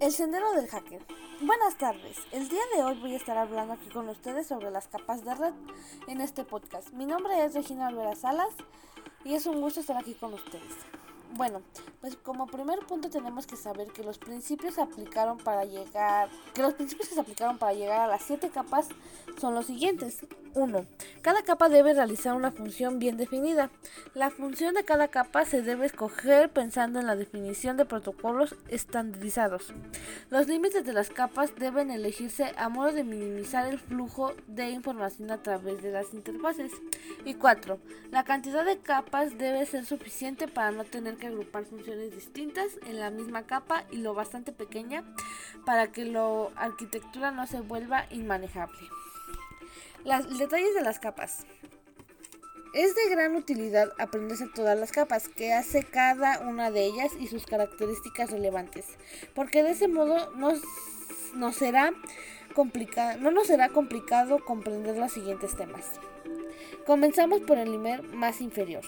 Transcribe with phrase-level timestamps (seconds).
[0.00, 1.04] El sendero del hacker.
[1.40, 2.18] Buenas tardes.
[2.30, 5.34] El día de hoy voy a estar hablando aquí con ustedes sobre las capas de
[5.34, 5.52] red
[6.06, 6.92] en este podcast.
[6.92, 8.54] Mi nombre es Regina Olvera Salas
[9.24, 10.72] y es un gusto estar aquí con ustedes.
[11.34, 11.62] Bueno,
[12.00, 16.62] pues como primer punto tenemos que saber que los principios se aplicaron para llegar, que
[16.62, 18.86] los principios que se aplicaron para llegar a las siete capas
[19.40, 20.24] son los siguientes.
[20.54, 20.86] 1.
[21.22, 23.70] Cada capa debe realizar una función bien definida.
[24.14, 29.72] La función de cada capa se debe escoger pensando en la definición de protocolos estandarizados.
[30.30, 35.30] Los límites de las capas deben elegirse a modo de minimizar el flujo de información
[35.30, 36.72] a través de las interfaces.
[37.24, 37.78] Y 4.
[38.10, 43.00] La cantidad de capas debe ser suficiente para no tener que agrupar funciones distintas en
[43.00, 45.04] la misma capa y lo bastante pequeña
[45.66, 48.78] para que la arquitectura no se vuelva inmanejable.
[50.04, 51.44] Las detalles de las capas.
[52.72, 57.26] Es de gran utilidad aprenderse todas las capas que hace cada una de ellas y
[57.26, 58.84] sus características relevantes,
[59.34, 60.16] porque de ese modo
[61.52, 61.92] será
[63.20, 65.84] no nos será complicado comprender los siguientes temas.
[66.86, 68.82] Comenzamos por el nivel más inferior.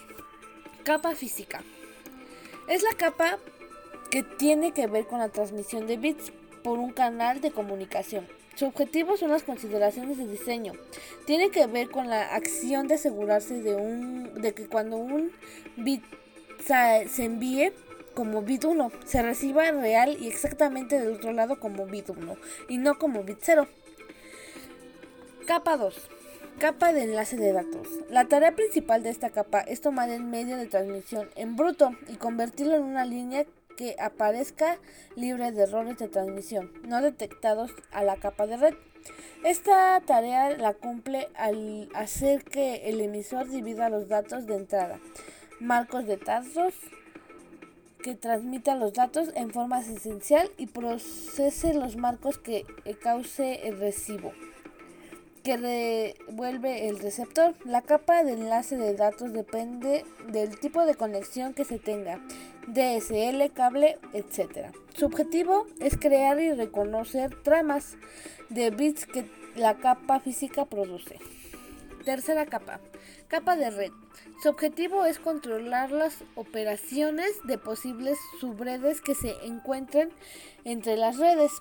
[0.85, 1.63] Capa física.
[2.69, 3.39] Es la capa
[4.11, 6.33] que tiene que ver con la transmisión de bits
[6.63, 8.27] por un canal de comunicación.
[8.55, 10.75] Su objetivo son las consideraciones de diseño.
[11.27, 15.33] Tiene que ver con la acción de asegurarse de, un, de que cuando un
[15.77, 16.03] bit
[16.65, 17.73] se envíe
[18.15, 22.37] como bit 1, se reciba real y exactamente del otro lado como bit 1
[22.69, 23.67] y no como bit 0.
[25.47, 25.95] Capa 2.
[26.59, 27.89] Capa de enlace de datos.
[28.11, 32.17] La tarea principal de esta capa es tomar el medio de transmisión en bruto y
[32.17, 33.47] convertirlo en una línea
[33.81, 34.79] que aparezca
[35.17, 38.75] libre de errores de transmisión no detectados a la capa de red.
[39.43, 45.01] Esta tarea la cumple al hacer que el emisor divida los datos de entrada,
[45.61, 46.75] marcos de datos
[48.03, 52.67] que transmitan los datos en forma esencial y procese los marcos que
[53.03, 54.35] cause el recibo
[55.43, 57.55] que devuelve el receptor.
[57.65, 62.21] La capa de enlace de datos depende del tipo de conexión que se tenga,
[62.67, 64.69] DSL, cable, etc.
[64.95, 67.97] Su objetivo es crear y reconocer tramas
[68.49, 69.25] de bits que
[69.57, 71.19] la capa física produce.
[72.05, 72.81] Tercera capa,
[73.29, 73.93] capa de red.
[74.43, 80.11] Su objetivo es controlar las operaciones de posibles subredes que se encuentren
[80.65, 81.53] entre las redes.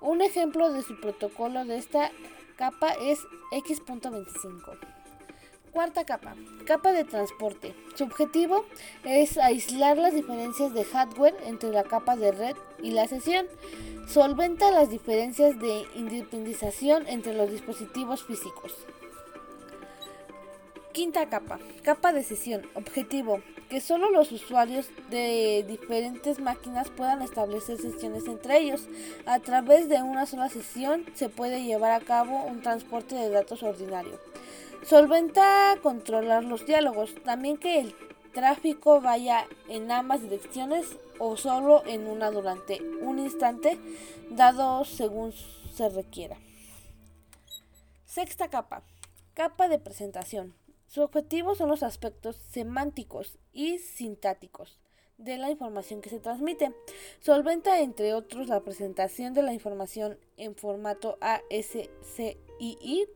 [0.00, 2.10] Un ejemplo de su protocolo de esta
[2.62, 3.18] capa es
[3.50, 4.78] X.25.
[5.72, 7.74] Cuarta capa, capa de transporte.
[7.96, 8.64] Su objetivo
[9.02, 13.46] es aislar las diferencias de hardware entre la capa de red y la sesión.
[14.06, 18.72] Solventa las diferencias de independización entre los dispositivos físicos.
[20.92, 22.68] Quinta capa, capa de sesión.
[22.74, 28.86] Objetivo, que solo los usuarios de diferentes máquinas puedan establecer sesiones entre ellos.
[29.24, 33.62] A través de una sola sesión se puede llevar a cabo un transporte de datos
[33.62, 34.20] ordinario.
[34.84, 37.94] Solventa controlar los diálogos, también que el
[38.34, 40.86] tráfico vaya en ambas direcciones
[41.18, 43.78] o solo en una durante un instante
[44.28, 45.32] dado según
[45.74, 46.36] se requiera.
[48.04, 48.82] Sexta capa,
[49.32, 50.54] capa de presentación.
[50.92, 54.78] Su objetivo son los aspectos semánticos y sintáticos
[55.16, 56.74] de la información que se transmite.
[57.18, 63.08] Solventa, entre otros, la presentación de la información en formato ASCII,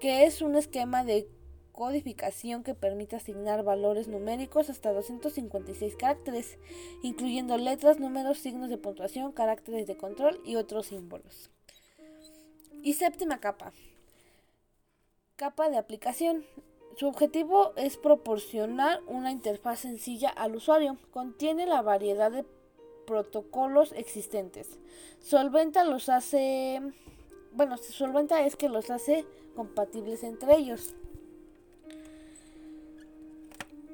[0.00, 1.28] que es un esquema de
[1.70, 6.58] codificación que permite asignar valores numéricos hasta 256 caracteres,
[7.04, 11.50] incluyendo letras, números, signos de puntuación, caracteres de control y otros símbolos.
[12.82, 13.72] Y séptima capa.
[15.36, 16.44] Capa de aplicación.
[16.96, 20.98] Su objetivo es proporcionar una interfaz sencilla al usuario.
[21.10, 22.44] Contiene la variedad de
[23.06, 24.78] protocolos existentes.
[25.18, 26.80] Solventa los hace...
[27.52, 29.24] Bueno, Solventa es que los hace
[29.56, 30.94] compatibles entre ellos.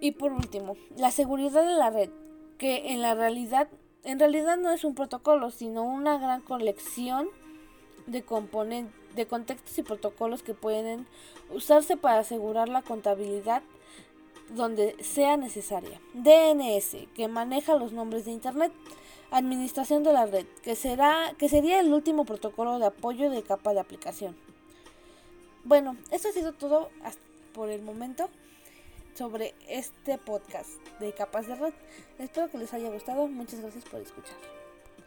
[0.01, 2.11] Y por último, la seguridad de la red,
[2.57, 3.69] que en la realidad,
[4.05, 7.29] en realidad no es un protocolo, sino una gran colección
[8.07, 11.07] de componentes de contextos y protocolos que pueden
[11.51, 13.63] usarse para asegurar la contabilidad
[14.51, 16.01] donde sea necesaria.
[16.15, 18.73] DNS, que maneja los nombres de Internet.
[19.31, 23.75] Administración de la red, que, será, que sería el último protocolo de apoyo de capa
[23.75, 24.35] de aplicación.
[25.65, 26.89] Bueno, esto ha sido todo
[27.53, 28.31] por el momento
[29.15, 31.75] sobre este podcast de capas de red.
[32.19, 33.27] Espero que les haya gustado.
[33.27, 34.37] Muchas gracias por escuchar.